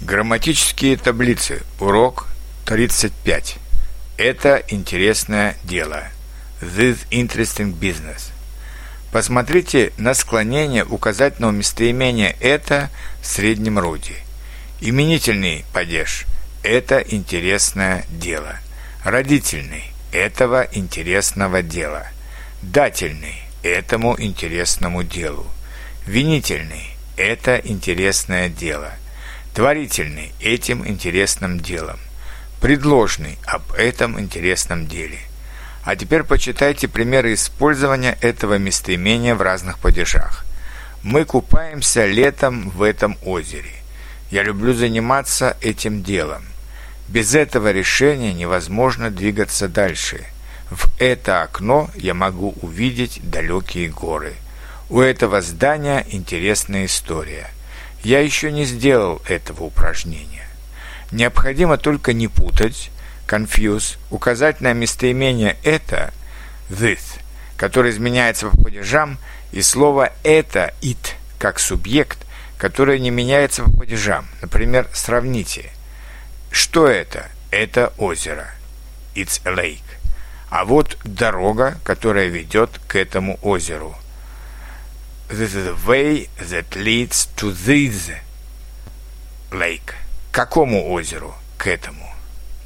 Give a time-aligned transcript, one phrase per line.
[0.00, 1.62] Грамматические таблицы.
[1.80, 2.28] Урок
[2.66, 3.56] 35.
[4.16, 6.04] Это интересное дело.
[6.60, 8.30] This interesting business.
[9.10, 12.90] Посмотрите на склонение указательного местоимения «это»
[13.20, 14.14] в среднем роде.
[14.80, 16.26] Именительный падеж–
[16.62, 18.56] это интересное дело.
[19.04, 22.06] Родительный– этого интересного дела.
[22.62, 25.46] Дательный– этому интересному делу.
[26.06, 28.92] Винительный– это интересное дело–
[29.54, 31.98] творительный этим интересным делом,
[32.60, 35.18] предложный об этом интересном деле.
[35.84, 40.44] А теперь почитайте примеры использования этого местоимения в разных падежах.
[41.02, 43.72] Мы купаемся летом в этом озере.
[44.30, 46.44] Я люблю заниматься этим делом.
[47.08, 50.26] Без этого решения невозможно двигаться дальше.
[50.70, 54.34] В это окно я могу увидеть далекие горы.
[54.90, 57.50] У этого здания интересная история–
[58.02, 60.46] я еще не сделал этого упражнения.
[61.10, 62.90] Необходимо только не путать
[63.26, 66.12] confuse, указательное местоимение «это»
[66.70, 67.00] this,
[67.56, 69.18] которое изменяется по падежам,
[69.52, 72.18] и слово «это» it, как субъект,
[72.56, 74.26] которое не меняется по падежам.
[74.40, 75.70] Например, сравните.
[76.50, 77.28] Что это?
[77.50, 78.48] Это озеро.
[79.14, 79.82] It's a lake.
[80.50, 83.94] А вот дорога, которая ведет к этому озеру–
[85.29, 88.11] This is the way that leads to this
[89.51, 89.95] lake.
[90.31, 91.35] К какому озеру?
[91.57, 92.06] К этому.